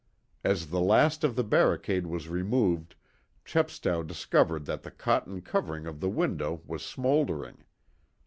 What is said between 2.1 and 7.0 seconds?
removed Chepstow discovered that the cotton covering of the window was